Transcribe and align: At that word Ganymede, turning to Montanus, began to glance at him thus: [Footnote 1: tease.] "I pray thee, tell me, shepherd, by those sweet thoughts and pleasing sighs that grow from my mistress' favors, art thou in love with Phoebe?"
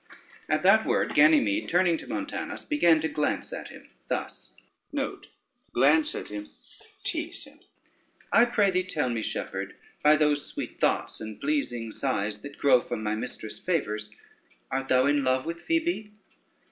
At 0.49 0.63
that 0.63 0.83
word 0.87 1.13
Ganymede, 1.13 1.69
turning 1.69 1.95
to 1.99 2.07
Montanus, 2.07 2.65
began 2.65 2.99
to 3.01 3.07
glance 3.07 3.53
at 3.53 3.67
him 3.67 3.91
thus: 4.07 4.53
[Footnote 4.91 5.27
1: 5.73 6.05
tease.] 7.03 7.47
"I 8.33 8.45
pray 8.45 8.71
thee, 8.71 8.81
tell 8.83 9.09
me, 9.11 9.21
shepherd, 9.21 9.75
by 10.01 10.15
those 10.17 10.43
sweet 10.47 10.79
thoughts 10.81 11.21
and 11.21 11.39
pleasing 11.39 11.91
sighs 11.91 12.41
that 12.41 12.57
grow 12.57 12.81
from 12.81 13.03
my 13.03 13.13
mistress' 13.13 13.59
favors, 13.59 14.09
art 14.71 14.87
thou 14.87 15.05
in 15.05 15.23
love 15.23 15.45
with 15.45 15.61
Phoebe?" 15.61 16.11